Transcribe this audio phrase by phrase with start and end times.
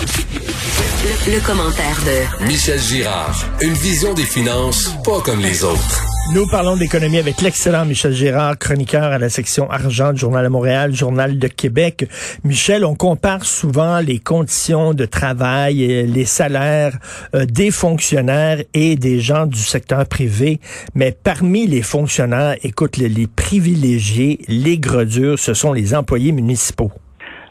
[0.00, 3.44] Le, commentaire de Michel Girard.
[3.60, 6.02] Une vision des finances pas comme les autres.
[6.32, 10.48] Nous parlons d'économie avec l'excellent Michel Girard, chroniqueur à la section argent du Journal de
[10.48, 12.08] Montréal, Journal de Québec.
[12.44, 16.98] Michel, on compare souvent les conditions de travail et les salaires
[17.34, 20.60] euh, des fonctionnaires et des gens du secteur privé,
[20.94, 26.90] mais parmi les fonctionnaires, écoute, les, les privilégiés, les gredures, ce sont les employés municipaux.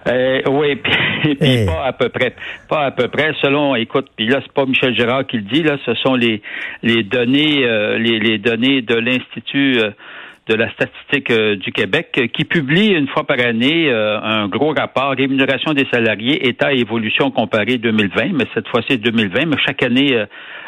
[0.10, 0.76] Euh, oui,
[1.24, 1.66] puis, Eh.
[1.66, 2.36] pas à peu près.
[2.70, 3.34] Pas à peu près.
[3.42, 6.42] Selon, écoute, puis là, c'est pas Michel Gérard qui le dit, là, ce sont les,
[6.84, 9.92] les données, euh, les, les données de l'Institut euh,
[10.48, 14.48] de la statistique euh, du Québec euh, qui publie une fois par année euh, un
[14.48, 19.58] gros rapport rémunération des salariés, état et évolution comparée 2020, mais cette fois-ci 2020, mais
[19.66, 20.26] chaque année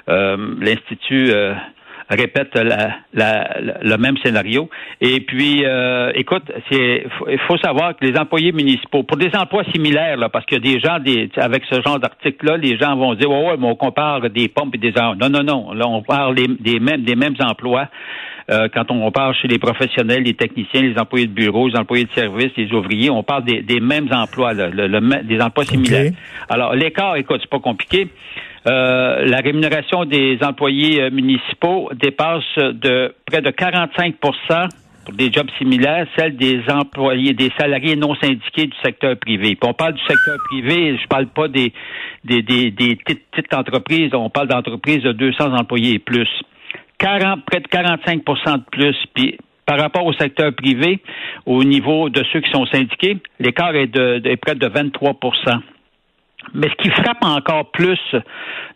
[0.07, 1.53] l'Institut euh,
[2.15, 2.63] répète la,
[3.13, 4.69] la- la- le même scénario.
[4.99, 10.17] Et puis, euh, écoute, il faut savoir que les employés municipaux, pour des emplois similaires,
[10.17, 13.45] là, parce que des gens, des, avec ce genre d'article-là, les gens vont dire, ouais,
[13.51, 15.73] ouais, mais on compare des pompes et des Non, non, non.
[15.73, 17.87] Là, on parle des, des mêmes, des mêmes emplois.
[18.49, 22.05] Euh, quand on parle chez les professionnels, les techniciens, les employés de bureau, les employés
[22.05, 25.63] de service, les ouvriers, on parle des, des mêmes emplois, là, le- le- des emplois
[25.63, 26.11] similaires.
[26.49, 28.09] Alors, l'écart, écoute, c'est pas compliqué.
[28.67, 34.69] Euh, la rémunération des employés euh, municipaux dépasse de près de 45%
[35.03, 39.55] pour des jobs similaires, celle des employés, des salariés non syndiqués du secteur privé.
[39.55, 41.73] Puis on parle du secteur privé, je parle pas des
[42.23, 46.29] des, des, des petites, entreprises, on parle d'entreprises de 200 employés et plus.
[46.99, 48.95] 40, près de 45% de plus.
[49.15, 50.99] Puis par rapport au secteur privé,
[51.47, 55.15] au niveau de ceux qui sont syndiqués, l'écart est de- est près de 23
[56.53, 57.99] mais ce qui frappe encore plus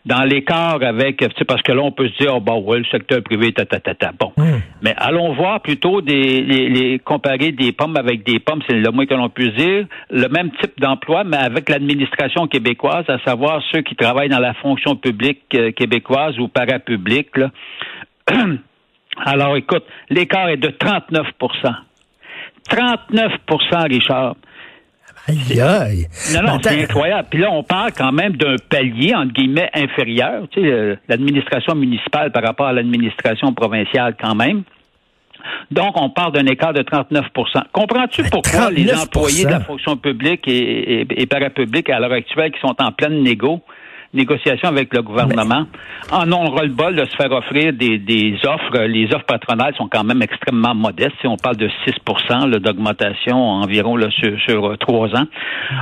[0.04, 2.78] dans l'écart avec, tu sais, parce que là, on peut se dire, oh, bon, ouais,
[2.78, 4.12] le secteur privé, ta, ta, ta, ta.
[4.12, 4.32] Bon.
[4.82, 8.90] Mais allons voir plutôt des, les, les- comparer des pommes avec des pommes, c'est le
[8.90, 13.60] moins que l'on puisse dire, le même type d'emploi, mais avec l'administration québécoise, à savoir
[13.72, 17.50] ceux qui travaillent dans la fonction publique euh, québécoise ou parapublique, là.
[19.24, 21.24] Alors, écoute, l'écart est de 39%
[22.68, 24.36] 39% Richard.
[25.28, 26.06] Aïe, aïe.
[26.34, 26.70] Non, non, Attends.
[26.70, 27.28] c'est incroyable.
[27.30, 30.44] Puis là, on parle quand même d'un palier, entre guillemets, inférieur.
[30.50, 34.62] Tu sais, euh, l'administration municipale par rapport à l'administration provinciale quand même.
[35.70, 37.22] Donc, on parle d'un écart de 39%
[37.72, 39.02] Comprends-tu Mais pourquoi les 39%?
[39.04, 42.90] employés de la fonction publique et, et, et parapublique à l'heure actuelle qui sont en
[42.92, 43.60] pleine négo,
[44.14, 45.66] négociation avec le gouvernement,
[46.10, 48.78] en ont le bol de se faire offrir des, des offres.
[48.86, 51.14] Les offres patronales sont quand même extrêmement modestes.
[51.20, 51.94] Si on parle de 6
[52.46, 55.26] là, d'augmentation environ là, sur, sur euh, trois ans.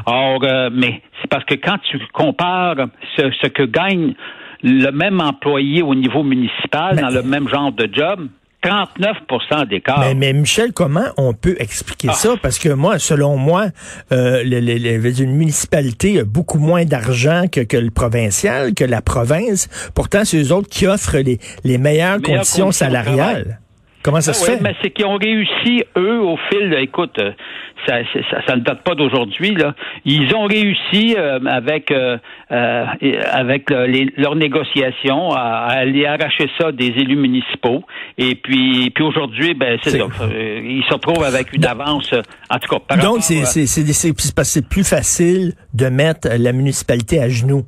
[0.06, 2.76] Or, euh, mais c'est parce que quand tu compares
[3.16, 4.14] ce, ce que gagne
[4.62, 8.28] le même employé au niveau municipal Mais- dans le même genre de job,
[8.64, 10.00] 39 d'écart.
[10.00, 12.14] Mais, mais Michel, comment on peut expliquer Ah.
[12.14, 12.34] ça?
[12.42, 13.66] Parce que moi, selon moi,
[14.12, 18.84] euh, le, le- le- une municipalité a beaucoup moins d'argent que, que le provincial, que
[18.84, 19.69] la province.
[19.94, 23.60] Pourtant, c'est eux autres qui offrent les, les meilleures, Meilleures conditions, salariales.
[24.04, 24.60] Comment ça Ah se fait?
[24.60, 27.32] mais c'est qu'ils ont réussi, eux, au fil, écoute, euh,
[27.87, 27.97] ça,
[28.31, 29.75] ça, ça ne date pas d'aujourd'hui, là.
[30.04, 32.19] Ils ont réussi euh, avec euh,
[32.53, 32.84] euh,
[33.32, 37.82] avec les- leurs négociations à, à aller arracher ça des élus municipaux.
[38.19, 40.06] Et puis, puis aujourd'hui, ben c'est ça.
[40.22, 43.66] euh, ils se retrouvent avec une avance, euh, en tout cas, par Donc, c'est c'est-
[43.66, 47.64] c'est- c'est- c'est parce que c'est plus facile de mettre la municipalité à genoux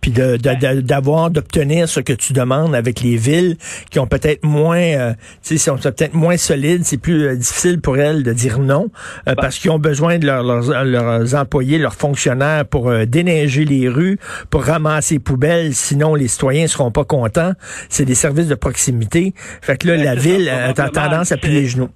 [0.00, 3.56] puis de- de- de- d'avoir, d'obtenir ce que tu demandes avec les villes
[3.90, 5.12] qui ont peut-être moins, euh,
[5.42, 8.88] tu sais, sont peut-être moins solides, c'est plus euh, difficile pour elles de dire non
[9.28, 13.64] euh, parce qu'ils ont besoin de leurs, leurs, leurs employés, leurs fonctionnaires pour euh, déneiger
[13.64, 14.18] les rues,
[14.50, 17.52] pour ramasser les poubelles, sinon les citoyens seront pas contents.
[17.88, 19.34] C'est des services de proximité.
[19.62, 21.88] Fait que là, la ville a tendance à plier les genoux.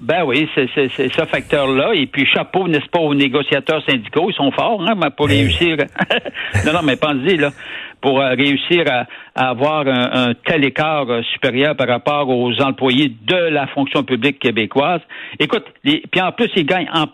[0.00, 1.92] Ben oui, c'est ce facteur-là.
[1.94, 4.26] Et puis, chapeau, n'est-ce pas, aux négociateurs syndicaux.
[4.28, 5.34] Ils sont forts, hein, mais pour Eh.
[5.34, 5.76] réussir.
[6.66, 7.50] non, non, mais pensez, là,
[8.00, 12.52] pour euh, réussir à, à avoir un, un tel écart euh, supérieur par rapport aux
[12.60, 15.00] employés de la fonction publique québécoise.
[15.38, 17.06] Écoute, les, puis en plus, ils gagnent en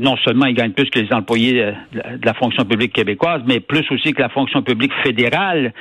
[0.00, 3.60] non seulement ils gagnent plus que les employés euh, de la- fonction publique québécoise, mais
[3.60, 5.72] plus aussi que la fonction publique fédérale,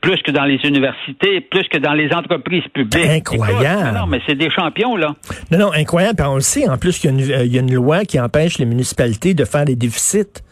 [0.00, 3.06] plus que dans les universités, plus que dans les entreprises publiques.
[3.08, 3.80] Incroyable.
[3.80, 5.14] Écoute, non, mais c'est des champions, là.
[5.50, 6.16] Non, non, incroyable.
[6.16, 7.72] Puis on le sait, en plus, qu'il y, a une- euh, il y a une
[7.74, 10.42] loi qui empêche les municipalités de faire des déficits.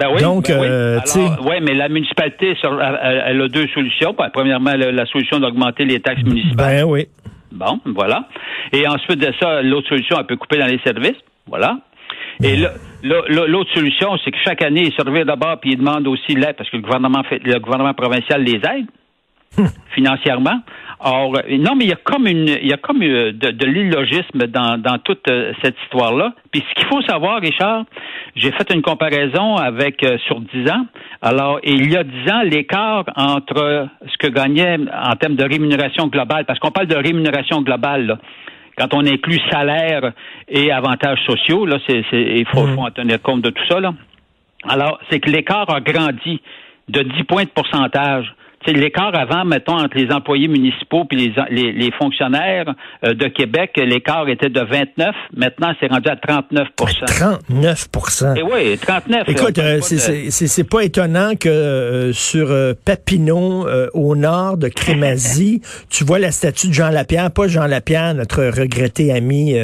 [0.00, 0.66] Ben oui, Donc, ben oui.
[0.68, 4.14] euh, Alors, ouais, mais la municipalité, elle, a deux solutions.
[4.18, 6.76] Ben, premièrement, la solution d'augmenter les taxes municipales.
[6.80, 7.06] Ben oui.
[7.52, 8.26] Bon, voilà.
[8.72, 11.18] Et ensuite de ça, l'autre solution, elle peut couper dans les services.
[11.46, 11.78] Voilà.
[12.42, 12.72] Et là,
[13.02, 16.08] là, là, l'autre solution, c'est que chaque année, ils se revirent d'abord puis ils demandent
[16.08, 18.86] aussi l'aide parce que le gouvernement fait, le gouvernement provincial les aide
[19.94, 20.60] financièrement.
[21.04, 23.50] Or, euh, non, mais il y a comme une, il y a comme euh, de,
[23.50, 26.32] de l'illogisme dans, dans toute euh, cette histoire-là.
[26.52, 27.84] Puis ce qu'il faut savoir, Richard,
[28.36, 30.86] j'ai fait une comparaison avec euh, sur 10 ans
[31.20, 36.06] Alors, il y a dix ans, l'écart entre ce que gagnait en termes de rémunération
[36.06, 38.18] globale, parce qu'on parle de rémunération globale, là,
[38.76, 40.12] quand on inclut salaire
[40.48, 43.80] et avantages sociaux, là, c'est, il faut, faut, en tenir compte de tout ça.
[43.80, 43.94] Là.
[44.68, 46.40] Alors, c'est que l'écart a grandi
[46.88, 48.34] de 10 points de pourcentage
[48.70, 52.74] l'écart avant, mettons, entre les employés municipaux et les, les, les fonctionnaires
[53.04, 55.14] euh, de Québec, l'écart était de 29.
[55.36, 56.68] Maintenant, c'est rendu à 39%
[57.50, 59.28] 39% Et oui, 39.
[59.28, 62.48] Écoute, euh, c'est pas étonnant que euh, sur
[62.84, 68.14] Papineau, au nord de Crémazie, tu vois la statue de Jean Lapierre, pas Jean Lapierre,
[68.14, 69.54] notre regretté ami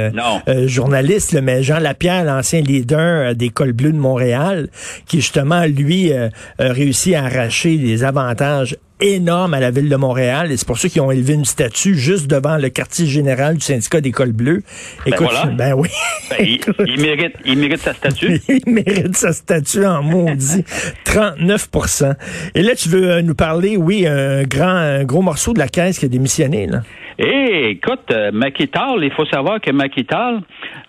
[0.67, 4.69] journaliste, mais Jean Lapierre, l'ancien leader des cols bleus de Montréal,
[5.07, 10.51] qui justement, lui, a réussi à arracher des avantages énorme à la ville de Montréal
[10.51, 13.61] et c'est pour ça qu'ils ont élevé une statue juste devant le quartier général du
[13.61, 14.63] syndicat des cols bleus.
[15.05, 15.89] Ben Écoute, ben, oui.
[16.31, 16.39] Ben,
[16.87, 18.41] il, mérite, il mérite sa statue.
[18.49, 20.65] il mérite sa statue en maudit.
[21.05, 22.15] 39%
[22.55, 25.69] Et là, tu veux euh, nous parler, oui, un grand, un gros morceau de la
[25.69, 26.83] caisse qui a démissionné, là.
[27.21, 30.41] Eh, écoute, euh, il faut savoir que Maquital,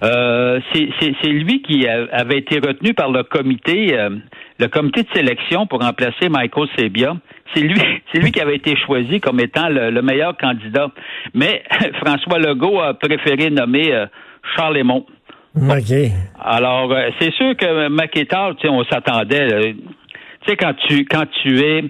[0.03, 4.11] euh, c'est lui qui avait été retenu par le comité, euh,
[4.59, 7.15] le comité de sélection pour remplacer Michael Sebia.
[7.55, 7.81] C'est lui,
[8.13, 10.91] c'est lui qui avait été choisi comme étant le, meilleur candidat.
[11.33, 11.63] Mais
[12.05, 14.05] François Legault a préféré nommer euh,
[14.55, 15.07] Charles Lemont.
[15.55, 16.11] OK.
[16.39, 19.73] Alors, c'est sûr que Maquetal, tu sais, on s'attendait.
[19.73, 21.83] Tu sais, quand tu quand tu es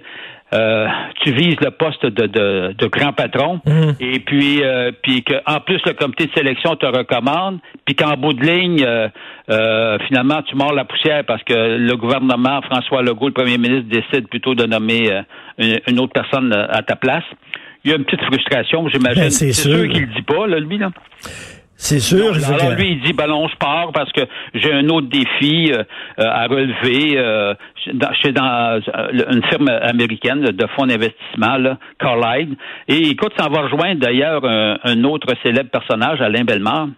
[0.51, 0.87] euh,
[1.21, 3.61] tu vises le poste de, de, de grand patron.
[3.65, 3.95] Mhm.
[3.99, 7.59] et puis euh, puis que en plus le comité de sélection te recommande.
[7.85, 12.61] Puis qu'en bout de ligne euh, finalement tu mords la poussière parce que le gouvernement
[12.63, 15.09] François Legault le premier ministre décide plutôt de nommer
[15.57, 17.23] une, autre personne à ta place.
[17.83, 19.23] Il y a une petite frustration j'imagine.
[19.23, 20.89] Ben, c'est sûr, qu'il le dit pas là, lui là
[21.81, 22.33] c'est sûr.
[22.45, 24.19] alors lui, il dit, ben je pars parce que
[24.53, 25.83] j'ai un autre défi euh,
[26.19, 27.17] euh, à relever.
[27.17, 27.53] Euh,
[27.93, 28.81] dans, je suis dans
[29.13, 32.57] une firme américaine de fonds d'investissement, là, Carlyle.
[32.89, 36.89] Et écoute, ça va rejoindre d'ailleurs un, un, autre célèbre personnage, Alain Bellemare.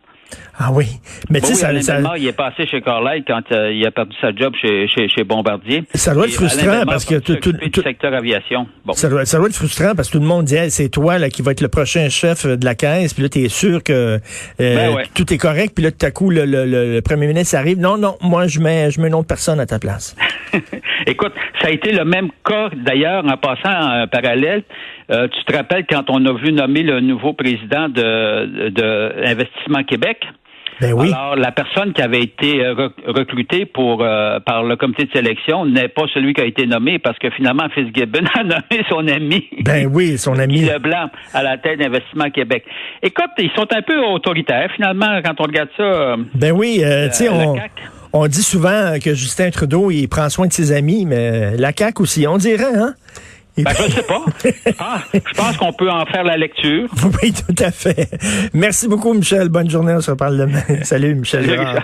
[0.58, 0.86] Ah oui.
[1.30, 2.18] Mais tu sais, ça, ça...
[2.18, 5.24] il est passé chez Carlyle quand euh, il a perdu sa job chez, chez, chez
[5.24, 5.84] Bombardier.
[5.94, 8.68] Ça doit être frustrant parce que tout, tout, tout secteur aviation.
[8.86, 8.94] Bon.
[8.94, 11.30] Ça, doit, ça doit être frustrant parce que tout le monde dit c'est toi là
[11.30, 13.94] qui va être le prochain chef de la caisse puis là tu es sûr que
[13.94, 14.20] euh,
[14.58, 17.80] ben tout est correct puis là tout à coup le, le, le, premier ministre arrive
[17.80, 20.16] non non moi je mets je mets une autre personne à ta place.
[21.08, 24.64] Écoute, ça a été le même cas d'ailleurs en passant en parallèle.
[25.12, 29.84] Euh, tu te rappelles quand on a vu nommer le nouveau président de, de Investissement
[29.84, 30.26] Québec?
[30.80, 31.12] Ben oui.
[31.14, 35.66] Alors, la personne qui avait été euh, recrutée pour euh, par le comité de sélection
[35.66, 39.48] n'est pas celui qui a été nommé parce que finalement Fitzgibbon a nommé son ami.
[39.64, 40.62] Ben oui, son ami.
[40.62, 42.64] Leblanc à la tête d'Investissement Québec.
[43.04, 46.16] Écoute, ils sont un peu autoritaires finalement quand on regarde ça.
[46.34, 47.58] Ben oui, tu sais, on,
[48.14, 52.02] on dit souvent que Justin Trudeau, il prend soin de ses amis, mais la CAQ
[52.02, 52.94] aussi, on dirait, hein?
[53.58, 54.26] Ben, je sais pas.
[55.14, 56.90] Je pense, qu'on peut en faire la lecture.
[57.22, 58.10] Oui, tout à fait.
[58.54, 59.50] Merci beaucoup, Michel.
[59.50, 59.94] Bonne journée.
[59.94, 60.62] On se reparle demain.
[60.84, 61.46] Salut, Michel.
[61.46, 61.80] Salut,